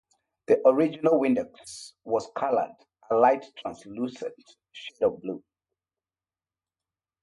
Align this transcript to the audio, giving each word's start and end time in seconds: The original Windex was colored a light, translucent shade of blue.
The 0.47 0.59
original 0.67 1.19
Windex 1.19 1.93
was 2.05 2.31
colored 2.35 2.73
a 3.11 3.15
light, 3.15 3.45
translucent 3.55 4.33
shade 4.71 5.03
of 5.03 5.21
blue. 5.21 5.43